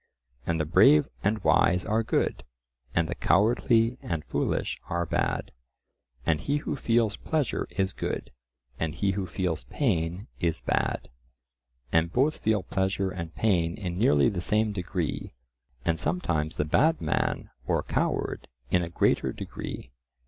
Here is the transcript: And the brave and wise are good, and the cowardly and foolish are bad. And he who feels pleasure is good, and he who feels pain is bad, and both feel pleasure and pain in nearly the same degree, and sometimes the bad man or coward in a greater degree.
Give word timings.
And 0.47 0.59
the 0.59 0.65
brave 0.65 1.07
and 1.23 1.43
wise 1.43 1.85
are 1.85 2.01
good, 2.01 2.43
and 2.95 3.07
the 3.07 3.13
cowardly 3.13 3.99
and 4.01 4.25
foolish 4.25 4.81
are 4.89 5.05
bad. 5.05 5.51
And 6.25 6.41
he 6.41 6.57
who 6.57 6.75
feels 6.75 7.17
pleasure 7.17 7.67
is 7.69 7.93
good, 7.93 8.31
and 8.79 8.95
he 8.95 9.11
who 9.11 9.27
feels 9.27 9.65
pain 9.65 10.27
is 10.39 10.59
bad, 10.61 11.11
and 11.91 12.11
both 12.11 12.37
feel 12.39 12.63
pleasure 12.63 13.11
and 13.11 13.35
pain 13.35 13.75
in 13.77 13.99
nearly 13.99 14.27
the 14.27 14.41
same 14.41 14.71
degree, 14.71 15.33
and 15.85 15.99
sometimes 15.99 16.57
the 16.57 16.65
bad 16.65 16.99
man 16.99 17.51
or 17.67 17.83
coward 17.83 18.47
in 18.71 18.81
a 18.81 18.89
greater 18.89 19.31
degree. 19.31 19.91